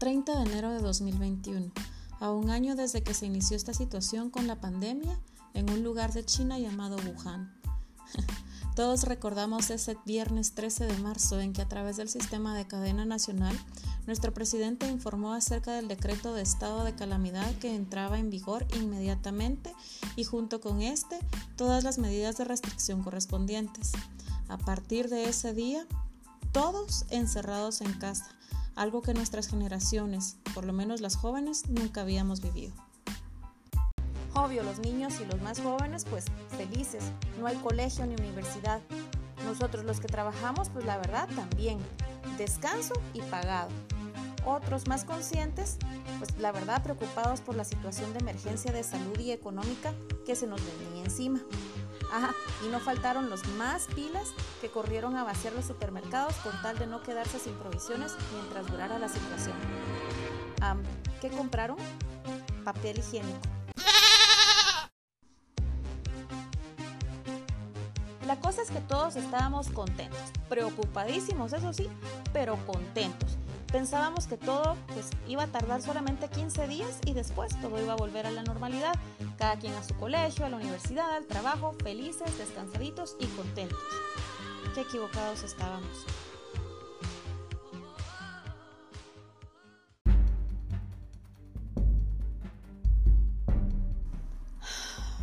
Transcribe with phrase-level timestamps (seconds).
[0.00, 1.70] 30 de enero de 2021,
[2.20, 5.20] a un año desde que se inició esta situación con la pandemia
[5.52, 7.52] en un lugar de China llamado Wuhan.
[8.74, 13.04] Todos recordamos ese viernes 13 de marzo en que a través del sistema de cadena
[13.04, 13.54] nacional
[14.06, 19.74] nuestro presidente informó acerca del decreto de estado de calamidad que entraba en vigor inmediatamente
[20.16, 21.18] y junto con este
[21.56, 23.92] todas las medidas de restricción correspondientes.
[24.48, 25.86] A partir de ese día,
[26.52, 28.34] todos encerrados en casa,
[28.80, 32.72] algo que nuestras generaciones, por lo menos las jóvenes, nunca habíamos vivido.
[34.32, 36.24] Obvio, los niños y los más jóvenes, pues
[36.56, 37.04] felices,
[37.38, 38.80] no hay colegio ni universidad.
[39.44, 41.78] Nosotros los que trabajamos, pues la verdad también,
[42.38, 43.68] descanso y pagado.
[44.46, 45.76] Otros más conscientes,
[46.16, 49.92] pues la verdad preocupados por la situación de emergencia de salud y económica
[50.24, 51.42] que se nos venía encima.
[52.12, 56.78] Ajá, y no faltaron los más pilas que corrieron a vaciar los supermercados con tal
[56.78, 59.56] de no quedarse sin provisiones mientras durara la situación.
[61.20, 61.76] ¿Qué compraron?
[62.64, 63.38] Papel higiénico.
[68.26, 71.88] La cosa es que todos estábamos contentos, preocupadísimos, eso sí,
[72.32, 73.36] pero contentos.
[73.72, 77.96] Pensábamos que todo pues, iba a tardar solamente 15 días y después todo iba a
[77.96, 78.94] volver a la normalidad.
[79.38, 83.78] Cada quien a su colegio, a la universidad, al trabajo, felices, descansaditos y contentos.
[84.74, 86.04] Qué equivocados estábamos.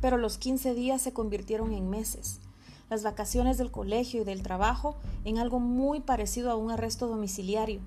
[0.00, 2.40] Pero los 15 días se convirtieron en meses
[2.88, 7.80] las vacaciones del colegio y del trabajo en algo muy parecido a un arresto domiciliario.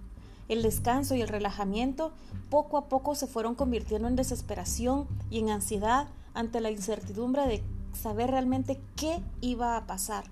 [0.47, 2.11] El descanso y el relajamiento
[2.49, 7.63] poco a poco se fueron convirtiendo en desesperación y en ansiedad ante la incertidumbre de
[7.93, 10.25] saber realmente qué iba a pasar.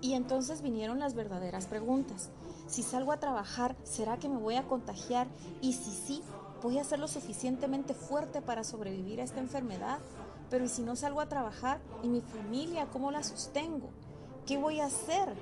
[0.00, 2.30] Y entonces vinieron las verdaderas preguntas.
[2.66, 5.28] Si salgo a trabajar, ¿será que me voy a contagiar?
[5.60, 6.22] Y si sí,
[6.62, 9.98] voy a ser lo suficientemente fuerte para sobrevivir a esta enfermedad,
[10.52, 11.80] pero ¿y si no salgo a trabajar?
[12.02, 13.88] ¿Y mi familia cómo la sostengo?
[14.44, 15.32] ¿Qué voy a hacer?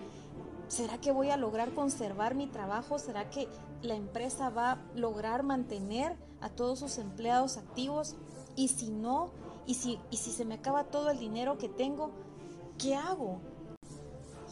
[0.68, 3.00] ¿Será que voy a lograr conservar mi trabajo?
[3.00, 3.48] ¿Será que
[3.82, 8.14] la empresa va a lograr mantener a todos sus empleados activos?
[8.54, 9.32] Y si no,
[9.66, 12.12] y si, y si se me acaba todo el dinero que tengo,
[12.78, 13.40] ¿qué hago?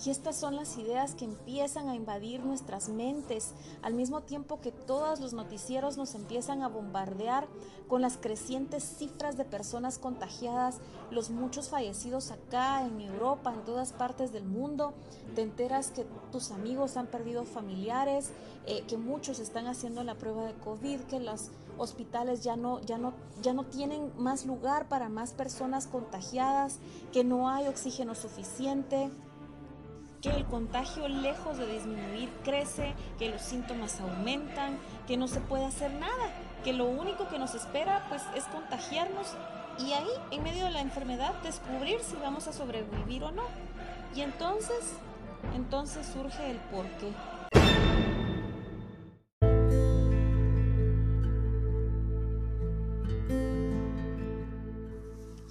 [0.05, 4.71] Y estas son las ideas que empiezan a invadir nuestras mentes, al mismo tiempo que
[4.71, 7.49] todos los noticieros nos empiezan a bombardear
[7.89, 10.79] con las crecientes cifras de personas contagiadas,
[11.11, 14.93] los muchos fallecidos acá, en Europa, en todas partes del mundo.
[15.35, 18.31] Te enteras que tus amigos han perdido familiares,
[18.67, 22.99] eh, que muchos están haciendo la prueba de COVID, que los hospitales ya no, ya,
[22.99, 26.79] no, ya no tienen más lugar para más personas contagiadas,
[27.13, 29.11] que no hay oxígeno suficiente
[30.21, 35.65] que el contagio lejos de disminuir crece, que los síntomas aumentan, que no se puede
[35.65, 36.33] hacer nada,
[36.65, 39.35] que lo único que nos espera pues es contagiarnos
[39.79, 43.45] y ahí en medio de la enfermedad descubrir si vamos a sobrevivir o no.
[44.15, 44.95] Y entonces,
[45.55, 47.13] entonces surge el porqué.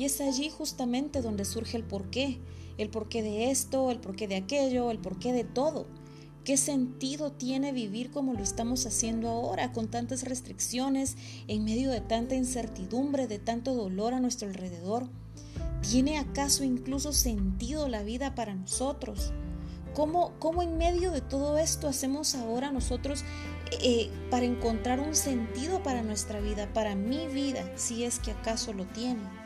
[0.08, 2.40] Es allí justamente donde surge el porqué,
[2.78, 5.86] el porqué de esto, el porqué de aquello, el porqué de todo.
[6.46, 11.18] ¿Qué sentido tiene vivir como lo estamos haciendo ahora, con tantas restricciones,
[11.50, 15.10] en medio de tanta incertidumbre, de tanto dolor a nuestro alrededor?
[15.82, 19.34] ¿Tiene acaso incluso sentido la vida para nosotros?
[19.94, 23.26] ¿Cómo, cómo en medio de todo esto hacemos ahora nosotros
[23.82, 28.72] eh, para encontrar un sentido para nuestra vida, para mi vida, si es que acaso
[28.72, 29.37] lo tiene?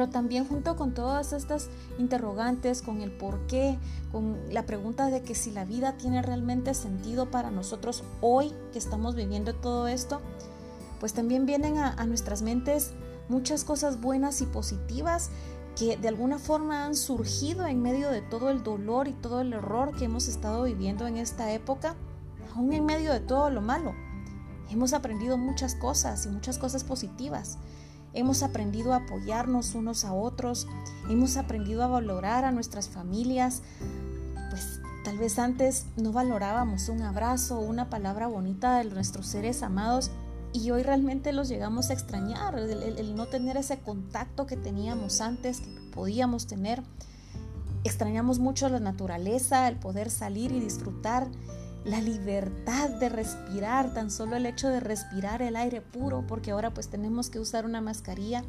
[0.00, 1.68] Pero también junto con todas estas
[1.98, 3.78] interrogantes, con el por qué,
[4.10, 8.78] con la pregunta de que si la vida tiene realmente sentido para nosotros hoy que
[8.78, 10.22] estamos viviendo todo esto,
[11.00, 12.92] pues también vienen a, a nuestras mentes
[13.28, 15.28] muchas cosas buenas y positivas
[15.76, 19.52] que de alguna forma han surgido en medio de todo el dolor y todo el
[19.52, 21.94] error que hemos estado viviendo en esta época,
[22.56, 23.92] aún en medio de todo lo malo.
[24.70, 27.58] Hemos aprendido muchas cosas y muchas cosas positivas.
[28.12, 30.66] Hemos aprendido a apoyarnos unos a otros,
[31.08, 33.62] hemos aprendido a valorar a nuestras familias,
[34.50, 40.10] pues tal vez antes no valorábamos un abrazo una palabra bonita de nuestros seres amados
[40.52, 45.60] y hoy realmente los llegamos a extrañar, el, no tener ese contacto que teníamos antes,
[45.60, 46.82] que podíamos tener.
[47.84, 51.28] Extrañamos mucho la naturaleza, el poder salir y disfrutar
[51.84, 56.74] la libertad de respirar, tan solo el hecho de respirar el aire puro, porque ahora
[56.74, 58.44] pues tenemos que usar una mascarilla.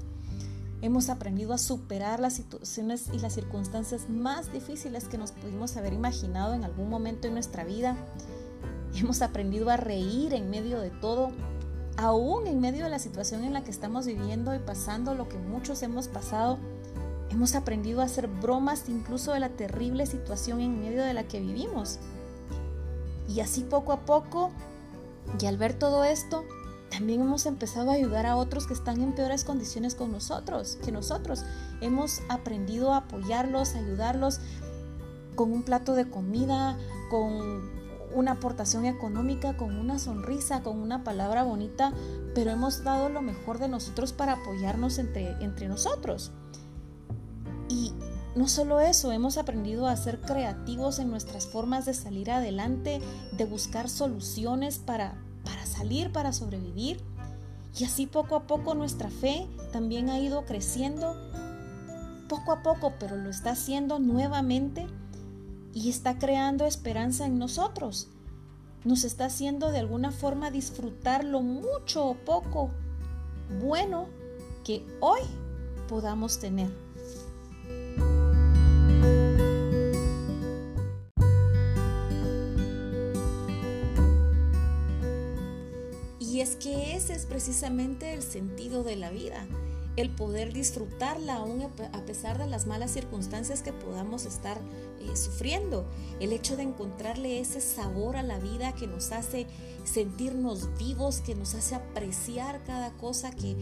[0.81, 5.93] Hemos aprendido a superar las situaciones y las circunstancias más difíciles que nos pudimos haber
[5.93, 7.95] imaginado en algún momento en nuestra vida.
[8.95, 11.29] Hemos aprendido a reír en medio de todo,
[11.97, 15.37] aún en medio de la situación en la que estamos viviendo y pasando lo que
[15.37, 16.57] muchos hemos pasado.
[17.29, 21.39] Hemos aprendido a hacer bromas incluso de la terrible situación en medio de la que
[21.39, 21.99] vivimos.
[23.27, 24.51] Y así poco a poco,
[25.39, 26.43] y al ver todo esto,
[26.89, 30.91] también hemos empezado a ayudar a otros que están en peores condiciones con nosotros, que
[30.91, 31.43] nosotros.
[31.79, 34.39] Hemos aprendido a apoyarlos, a ayudarlos
[35.35, 36.77] con un plato de comida,
[37.09, 37.69] con
[38.13, 41.93] una aportación económica, con una sonrisa, con una palabra bonita,
[42.35, 46.31] pero hemos dado lo mejor de nosotros para apoyarnos entre, entre nosotros.
[47.69, 47.93] Y
[48.35, 53.01] no solo eso, hemos aprendido a ser creativos en nuestras formas de salir adelante,
[53.33, 57.01] de buscar soluciones para, para salir, para sobrevivir.
[57.77, 61.15] Y así poco a poco nuestra fe también ha ido creciendo,
[62.29, 64.87] poco a poco, pero lo está haciendo nuevamente
[65.73, 68.07] y está creando esperanza en nosotros.
[68.85, 72.71] Nos está haciendo de alguna forma disfrutar lo mucho o poco
[73.61, 74.07] bueno
[74.63, 75.21] que hoy
[75.87, 76.90] podamos tener.
[86.41, 89.45] Es que ese es precisamente el sentido de la vida,
[89.97, 94.59] el poder disfrutarla aún a pesar de las malas circunstancias que podamos estar
[94.99, 95.85] eh, sufriendo,
[96.19, 99.47] el hecho de encontrarle ese sabor a la vida que nos hace
[99.83, 103.55] sentirnos vivos, que nos hace apreciar cada cosa que,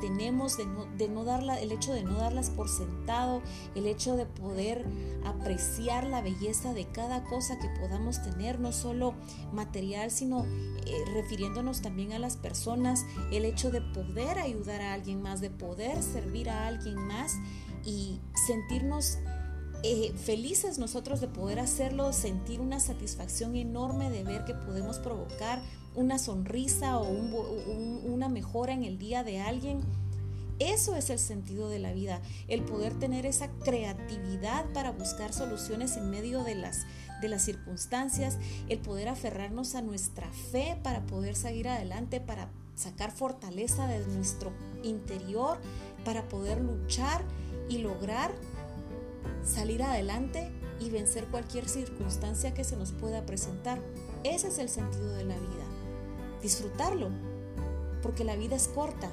[0.00, 3.42] tenemos, de no, de no darla, el hecho de no darlas por sentado,
[3.74, 4.84] el hecho de poder
[5.24, 9.14] apreciar la belleza de cada cosa que podamos tener, no solo
[9.52, 15.22] material, sino eh, refiriéndonos también a las personas, el hecho de poder ayudar a alguien
[15.22, 15.71] más, de poder
[16.02, 17.32] servir a alguien más
[17.84, 19.18] y sentirnos
[19.84, 25.60] eh, felices nosotros de poder hacerlo, sentir una satisfacción enorme de ver que podemos provocar
[25.96, 29.80] una sonrisa o una mejora en el día de alguien.
[30.60, 35.96] Eso es el sentido de la vida, el poder tener esa creatividad para buscar soluciones
[35.96, 36.86] en medio de las,
[37.20, 43.12] de las circunstancias, el poder aferrarnos a nuestra fe para poder seguir adelante, para sacar
[43.12, 44.52] fortaleza de nuestro
[44.82, 45.58] interior,
[46.04, 47.22] para poder luchar
[47.68, 48.32] y lograr
[49.44, 53.80] salir adelante y vencer cualquier circunstancia que se nos pueda presentar.
[54.24, 55.64] Ese es el sentido de la vida.
[56.42, 57.10] Disfrutarlo,
[58.02, 59.10] porque la vida es corta,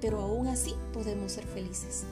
[0.00, 2.04] pero aún así podemos ser felices.